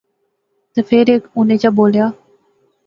[0.73, 2.05] تے فیر ہیک انیں چا بولیا